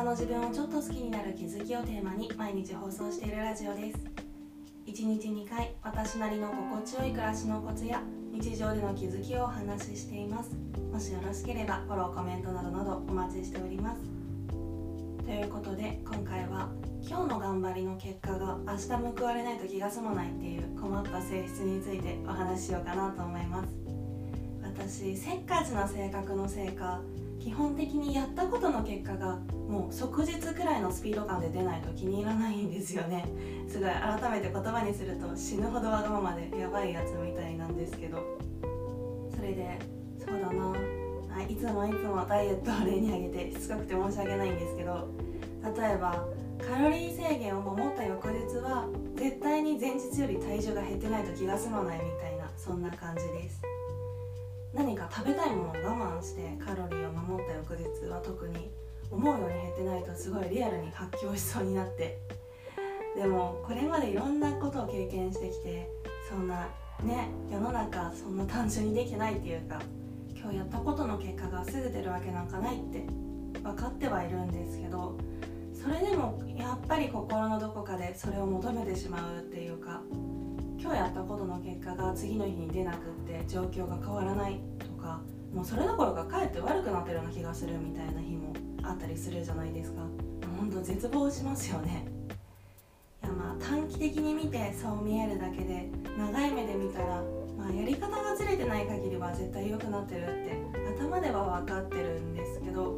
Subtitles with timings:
[0.00, 3.98] 日の自分をちょっと好きになる気づきをテーマに毎日放送しているラジオです。
[4.86, 10.56] 1日2回私なりの心地よい暮らしのコツや日常での気づきをお話ししています。
[10.90, 14.00] もしよろしければフォローコメントなどなどお待ちしております。
[15.26, 16.70] ということで今回は
[17.06, 23.68] 今日の頑張りの結果が明日報われないと気が済まないっていう困った性質についてお話ししようかなと思います。
[24.62, 27.02] 私せっかちな性格のせいか
[27.40, 33.24] 基本的にやったことの結果がもう即日くらいのスピード感で出ないと気に入らないんですよね。
[33.66, 38.18] すごい改めて言葉にすると死ぬほどわがままでやばいやつみたいなんですけど。
[39.34, 39.78] それで
[40.18, 40.76] そうだな。
[41.48, 45.08] いつもいつもダイエットを例に挙げてしつこくて申し訳ないんですけど。
[45.62, 46.24] 例えば
[46.58, 48.86] カロリー制限を守った翌日は
[49.16, 53.79] 絶対に前日より体重が減ってないと気が済まないみたいなそんな感じです。
[54.74, 58.70] 何か食べたいものを我慢してカロリーを守った翌日は特に
[59.10, 62.18] 思うように減ってないとすごいリアルに発狂しそうになって。
[63.16, 65.88] でもこれまでいろんなことを経験してきて
[66.28, 66.68] そんな
[67.02, 69.80] ね世の中そんな単純にできてないっていうか
[70.34, 73.04] 今日やったことの結果がすぐ出るわけなんかないって
[73.62, 75.18] 分かってはいるんですけど
[75.74, 80.02] それでもやっぱり心のどこかでそれを求めてしまうっていうか
[80.80, 85.20] 今日やったことの結果が次の日に出なくって状況が変わらないとか
[85.52, 90.00] もうそれどころかかえって悪くなってるような気がするみたいな日もあったりするじゃないですか。
[90.58, 92.06] ほんと絶望しますよね。
[93.22, 97.22] いやまあ短期的に見てそう見えるだけで長い目で見たら、
[97.58, 100.56] まあ、やり方がずれてない限りは絶対良くなってるって
[100.98, 102.92] 頭では分かってるんですけど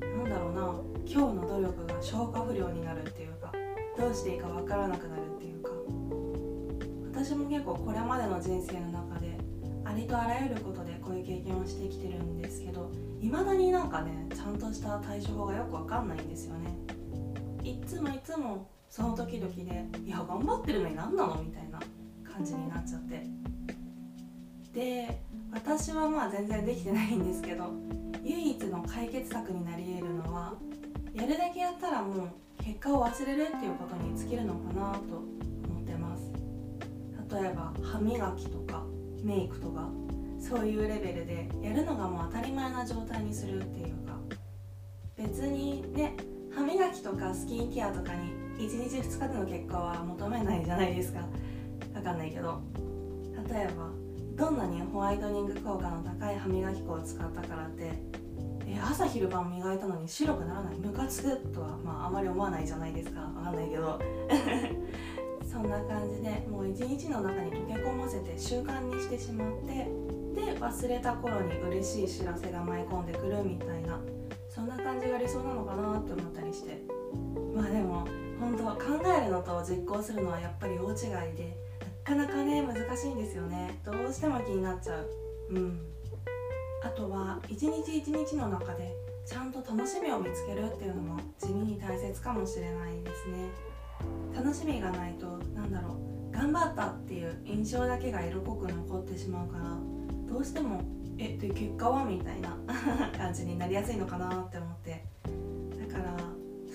[0.00, 0.74] なんだろうな
[1.06, 3.52] 今日の努力が消化不良になるっていうか
[3.98, 5.55] どうしていいか分からなくなるっていう。
[7.16, 9.38] 私も結構これまでの人生の中で
[9.86, 16.76] ありとあらゆることでこういう経験をしてきてるんですけどいまだになんかねちゃんとした対処法がよくわかんないんですよね。
[17.64, 19.62] いつもいつもその時々で
[20.04, 21.42] いや頑張ってるのに何なの？
[21.42, 21.80] みたいな
[22.30, 23.24] 感じになっちゃって。
[24.74, 25.18] で
[25.52, 27.72] 私はまあ全然できてないんですけど
[28.22, 30.52] 唯一の解決策になり得るのは
[31.14, 32.28] やるだけやったらもう
[32.62, 35.35] 結果を忘れるっていうことに尽きるのかなと
[37.40, 38.82] 例えば歯磨きとか
[39.22, 39.88] メイクとか
[40.38, 44.18] そういうレベルでやるのがもう当たり前な状態にするっていうか
[45.16, 46.14] 別にね
[46.54, 51.20] 歯磨きとかスキンケアとかに1日2日での結果は求めないじゃないですか。
[51.94, 52.60] わかんないけど
[53.50, 53.90] 例えば
[54.36, 57.92] どんなにホワイトニング効果の高い歯磨き粉を使ったからって
[58.66, 60.76] え朝昼晩磨いたのに白くならない？
[60.76, 63.20] ムカつくとはまああまり思わないじゃないですか。
[63.20, 63.98] わかんないけど。
[65.56, 69.88] そんな感じでもう一日の中に溶け込ませて習慣にしてしまって
[70.34, 73.98] で忘れた頃に嬉しい知らせが舞い込んでくるみたいな
[74.50, 76.82] そんな感じが理想なのかなって思ったりして。
[77.54, 78.06] まあでも
[78.38, 81.56] 本当考えるのと実行するのはやっぱり大違いで
[82.04, 83.80] なかなかね難しいんですよね。
[83.82, 85.08] どうしても気になっちゃう。
[85.52, 85.80] うん。
[86.82, 88.94] あとは一日一日の中で
[89.24, 93.75] ちゃんと楽しみを見つけるっていうのも地味に大切かもしれないですね。
[94.34, 95.98] 楽しみがないとなんだろ
[96.30, 99.76] う頑張ったっていう印象だけが色濃く残ってしまうから
[100.28, 100.82] どうしても
[101.18, 102.56] えっで結果はみたいな
[103.16, 105.04] 感じになりやすいのかなって思って。
[105.78, 106.16] だから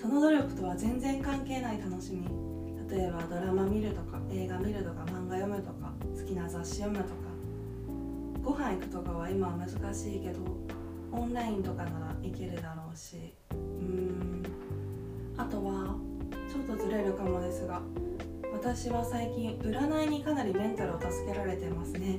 [0.00, 2.26] その努力とは全然関係ない楽しみ。
[2.90, 7.32] 例えばドラマ見るとか映画見るとか漫画読むとか好きな雑誌読むとか。
[8.42, 10.40] ご飯行くとかは今は難しいけど
[11.12, 13.32] オンラインとかならいけるだろうし。
[13.52, 14.42] うーん。
[15.36, 15.96] あとは
[16.52, 17.80] ちょっとずれるかもですが
[18.52, 22.18] 私は最近占いにかなりメンタルを助けられてますね。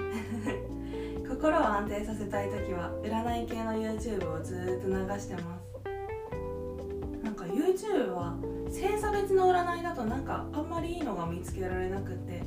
[1.29, 7.23] 心を安定させたい時は占い系の YouTube をずーっと流してます。
[7.23, 8.35] なんか YouTube は
[8.65, 12.41] 星座別の占いだとなんかあんまりいいのが見つけられなくって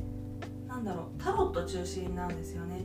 [0.67, 2.81] なんだろうタロット中心なんですよね。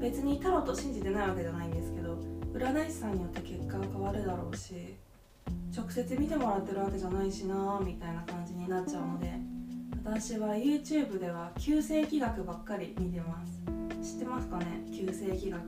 [0.00, 2.16] 別にタロット信じてないわけじゃないんですけど
[2.54, 4.96] 占い師さんによって結果が変わるだろうし。
[5.76, 9.32] 直接見てもらってるわけじゃないしなみたいな感じになっちゃうので
[10.04, 13.62] 私は YouTube では旧世紀学ばっかり見てます。
[14.02, 14.66] 知ってますかね？
[14.92, 15.60] 旧世紀学。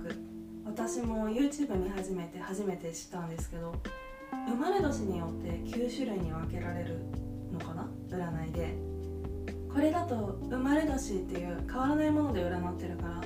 [0.65, 3.75] 私も YouTube 見始めて初めて知ったんですけど
[4.49, 7.01] 生まれ年によって9種類に分けられる
[7.53, 7.87] のかな？
[8.09, 8.79] 占いで。
[9.73, 13.21] これだと生まれ年っていう変わらないもので占ってるから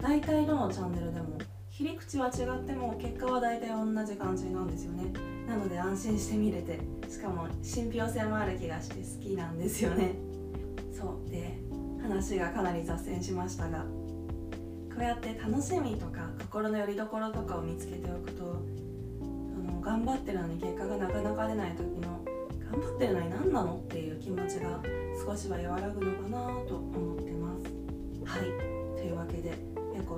[0.00, 1.38] 大体どのチャンネルでも
[1.80, 5.14] 切り口は違っても結果は大体同じ感じなんですよね。
[5.48, 6.78] なので安心して見れて
[7.08, 10.12] しかも信憑性もある気がして好きなんですよね。
[10.92, 11.30] そう。
[11.30, 11.56] で
[12.02, 13.86] 話がかなり脱線しましたがこ
[14.98, 18.62] うやって楽しみとか心の拠り所とかを見つけておくと
[19.18, 22.20] そのの頑張ってるのに結果がなかなか出ない時の
[22.70, 24.82] 頑張ってるのに何なのっていう気持ちが
[25.26, 26.38] 少しは和らぐのかな
[26.68, 27.39] と思ってます。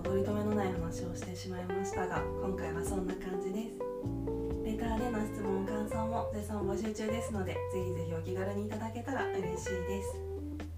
[0.02, 3.92] 取り留めのない話をしてしまいましたが今回はそんな感じです。
[4.64, 10.20] レターでの質問感想も絶賛募集中ですのでぜひぜひお気軽にいただけたら嬉しいです。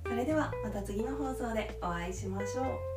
[0.04, 2.93] それではまた次の放送でお会いしましょう。